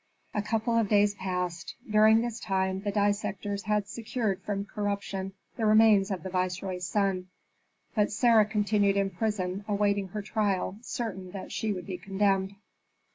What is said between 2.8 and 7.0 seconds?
the dissectors had secured from corruption the remains of the viceroy's